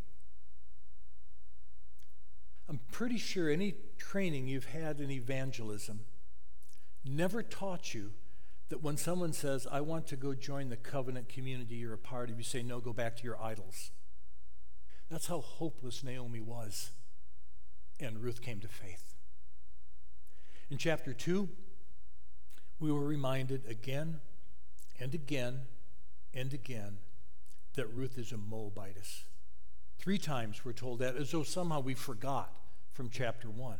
[2.67, 6.01] I'm pretty sure any training you've had in evangelism
[7.03, 8.11] never taught you
[8.69, 12.29] that when someone says, I want to go join the covenant community you're a part
[12.29, 13.91] of, you say, No, go back to your idols.
[15.09, 16.91] That's how hopeless Naomi was.
[17.99, 19.15] And Ruth came to faith.
[20.69, 21.49] In chapter 2,
[22.79, 24.19] we were reminded again
[24.99, 25.61] and again
[26.33, 26.97] and again
[27.75, 29.23] that Ruth is a Moabitess.
[29.97, 32.53] Three times we're told that as though somehow we forgot
[32.93, 33.77] from chapter 1.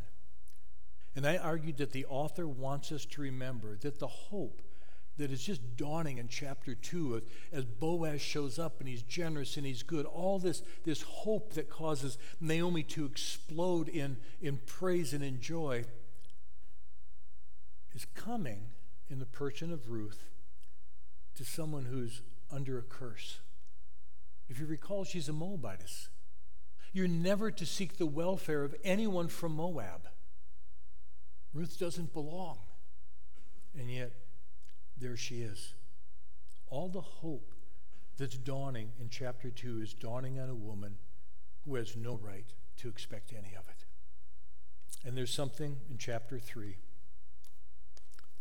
[1.15, 4.61] And I argued that the author wants us to remember that the hope
[5.17, 7.21] that is just dawning in chapter 2
[7.51, 11.69] as Boaz shows up and he's generous and he's good, all this, this hope that
[11.69, 15.83] causes Naomi to explode in, in praise and in joy
[17.93, 18.67] is coming
[19.09, 20.23] in the person of Ruth
[21.35, 22.21] to someone who's
[22.51, 23.39] under a curse.
[24.47, 26.09] If you recall, she's a Moabitess.
[26.91, 30.07] You're never to seek the welfare of anyone from Moab.
[31.53, 32.59] Ruth doesn't belong.
[33.77, 34.13] And yet,
[34.97, 35.73] there she is.
[36.67, 37.51] All the hope
[38.17, 40.97] that's dawning in chapter 2 is dawning on a woman
[41.65, 43.85] who has no right to expect any of it.
[45.05, 46.77] And there's something in chapter 3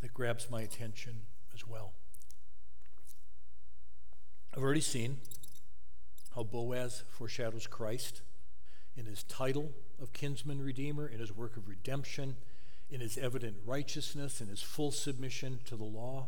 [0.01, 1.21] that grabs my attention
[1.53, 1.93] as well.
[4.59, 5.19] I've already seen
[6.35, 8.23] how Boaz foreshadows Christ
[8.97, 12.35] in his title of kinsman redeemer, in his work of redemption,
[12.89, 16.27] in his evident righteousness, in his full submission to the law.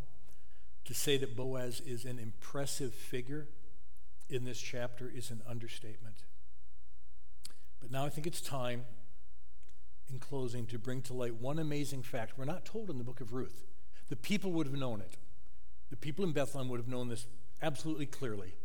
[0.85, 3.49] To say that Boaz is an impressive figure
[4.29, 6.23] in this chapter is an understatement.
[7.81, 8.85] But now I think it's time,
[10.09, 12.37] in closing, to bring to light one amazing fact.
[12.37, 13.65] We're not told in the book of Ruth.
[14.07, 15.17] The people would have known it.
[15.89, 17.27] The people in Bethlehem would have known this
[17.61, 18.55] absolutely clearly.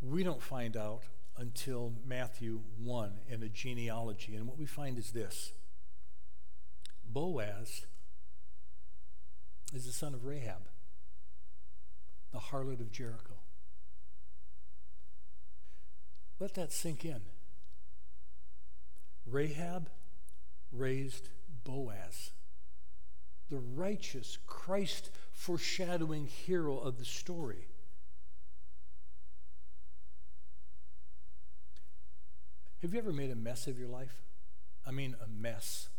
[0.00, 1.02] We don't find out
[1.36, 4.36] until Matthew 1 in a genealogy.
[4.36, 5.52] And what we find is this
[7.04, 7.86] Boaz
[9.72, 10.68] is the son of Rahab,
[12.32, 13.34] the harlot of Jericho.
[16.38, 17.20] Let that sink in.
[19.26, 19.90] Rahab
[20.72, 21.28] raised
[21.64, 22.30] Boaz,
[23.50, 27.68] the righteous, Christ foreshadowing hero of the story.
[32.82, 34.22] Have you ever made a mess of your life?
[34.86, 35.90] I mean, a mess.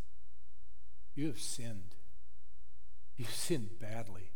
[1.13, 1.95] You have sinned.
[3.17, 4.31] You've sinned badly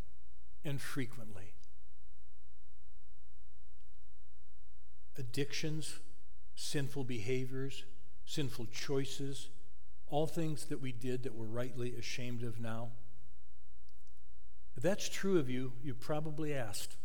[0.63, 1.53] and frequently.
[5.17, 5.99] Addictions,
[6.55, 7.83] sinful behaviors,
[8.25, 9.49] sinful choices,
[10.07, 12.89] all things that we did that we're rightly ashamed of now.
[14.75, 16.97] If that's true of you, you probably asked,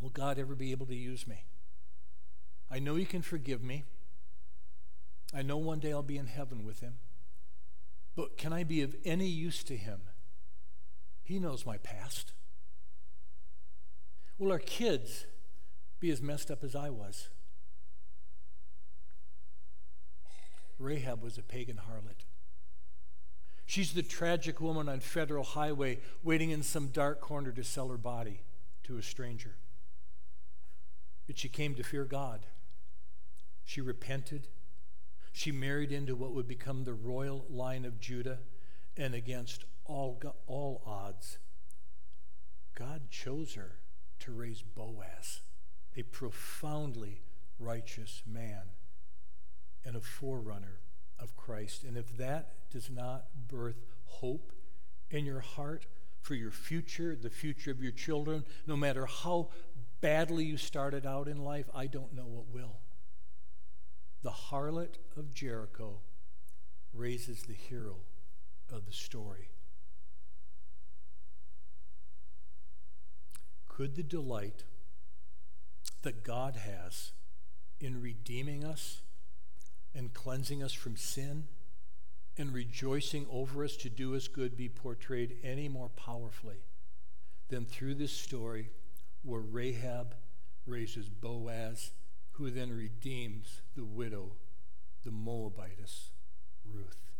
[0.00, 1.44] Will God ever be able to use me?
[2.70, 3.84] I know He can forgive me.
[5.34, 6.94] I know one day I'll be in heaven with him.
[8.14, 10.02] But can I be of any use to him?
[11.24, 12.32] He knows my past.
[14.38, 15.26] Will our kids
[15.98, 17.28] be as messed up as I was?
[20.78, 22.24] Rahab was a pagan harlot.
[23.66, 27.96] She's the tragic woman on Federal Highway waiting in some dark corner to sell her
[27.96, 28.42] body
[28.84, 29.56] to a stranger.
[31.26, 32.46] But she came to fear God.
[33.64, 34.48] She repented
[35.34, 38.38] she married into what would become the royal line of Judah,
[38.96, 41.38] and against all, all odds,
[42.78, 43.80] God chose her
[44.20, 45.40] to raise Boaz,
[45.96, 47.22] a profoundly
[47.58, 48.62] righteous man
[49.84, 50.78] and a forerunner
[51.18, 51.82] of Christ.
[51.82, 54.52] And if that does not birth hope
[55.10, 55.86] in your heart
[56.20, 59.48] for your future, the future of your children, no matter how
[60.00, 62.78] badly you started out in life, I don't know what will
[64.24, 66.00] the harlot of Jericho
[66.94, 67.96] raises the hero
[68.72, 69.50] of the story.
[73.68, 74.64] Could the delight
[76.02, 77.12] that God has
[77.78, 79.02] in redeeming us
[79.94, 81.44] and cleansing us from sin
[82.38, 86.62] and rejoicing over us to do us good be portrayed any more powerfully
[87.50, 88.70] than through this story
[89.22, 90.14] where Rahab
[90.66, 91.90] raises Boaz,
[92.34, 94.32] who then redeems the widow,
[95.04, 96.10] the Moabitess,
[96.64, 97.12] Ruth.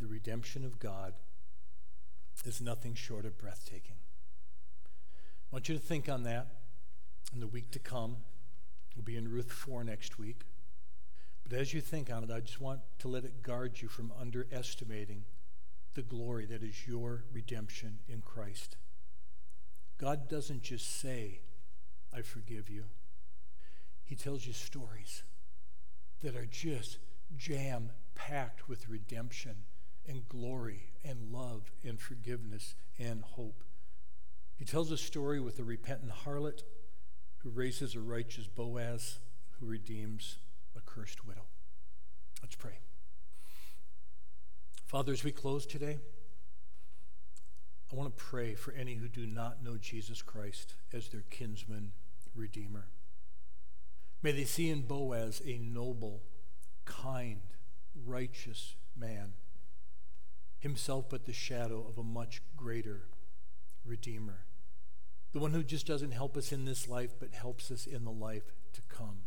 [0.00, 1.14] The redemption of God
[2.44, 3.96] is nothing short of breathtaking.
[4.84, 6.48] I want you to think on that
[7.32, 8.16] in the week to come.
[8.96, 10.42] We'll be in Ruth 4 next week.
[11.48, 14.12] But as you think on it, I just want to let it guard you from
[14.20, 15.24] underestimating
[15.94, 18.76] the glory that is your redemption in Christ.
[19.98, 21.42] God doesn't just say,
[22.12, 22.84] I forgive you.
[24.04, 25.22] He tells you stories
[26.22, 26.98] that are just
[27.36, 29.56] jam packed with redemption
[30.06, 33.64] and glory and love and forgiveness and hope.
[34.56, 36.62] He tells a story with a repentant harlot
[37.38, 39.18] who raises a righteous Boaz
[39.58, 40.38] who redeems
[40.76, 41.44] a cursed widow.
[42.42, 42.78] Let's pray.
[44.86, 45.98] Father, as we close today,
[47.90, 51.92] I want to pray for any who do not know Jesus Christ as their kinsman
[52.34, 52.86] redeemer.
[54.24, 56.22] May they see in Boaz a noble,
[56.86, 57.42] kind,
[58.06, 59.34] righteous man,
[60.58, 63.02] himself but the shadow of a much greater
[63.84, 64.46] redeemer,
[65.34, 68.10] the one who just doesn't help us in this life but helps us in the
[68.10, 69.24] life to come.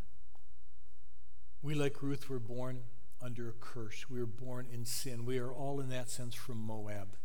[1.61, 2.79] We, like Ruth, were born
[3.21, 4.09] under a curse.
[4.09, 5.25] We were born in sin.
[5.25, 7.17] We are all, in that sense, from Moab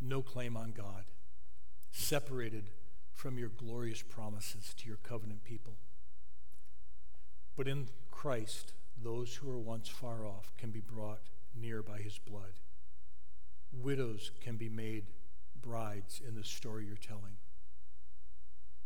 [0.00, 1.04] no claim on God,
[1.92, 2.70] separated
[3.12, 5.76] from your glorious promises to your covenant people.
[7.56, 11.22] But in Christ, those who were once far off can be brought
[11.54, 12.60] near by his blood.
[13.72, 15.04] Widows can be made
[15.60, 17.36] brides in the story you're telling.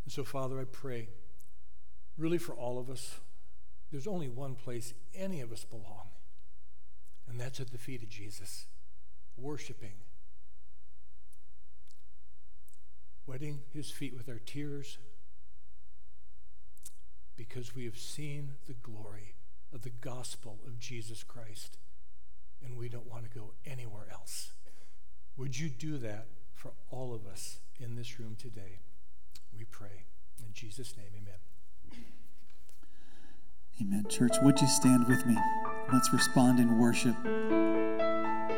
[0.05, 1.09] And so, Father, I pray,
[2.17, 3.21] really for all of us,
[3.91, 6.09] there's only one place any of us belong,
[7.27, 8.67] and that's at the feet of Jesus,
[9.37, 9.95] worshiping
[13.29, 14.97] wetting his feet with our tears
[17.39, 19.37] because we have seen the glory
[19.73, 21.79] of the gospel of Jesus Christ
[22.63, 24.51] and we don't want to go anywhere else.
[25.37, 28.81] Would you do that for all of us in this room today?
[29.57, 30.05] We pray.
[30.45, 32.03] In Jesus' name, amen.
[33.81, 34.07] Amen.
[34.09, 35.37] Church, would you stand with me?
[35.93, 37.15] Let's respond in worship.